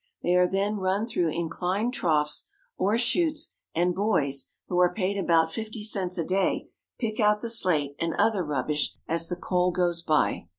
[0.23, 5.51] They are then run through inclined troughs, or chutes, and boys, who are paid about
[5.51, 10.01] fifty cents a day, pick out the slate and other rubbish as the coal goes
[10.01, 10.47] by.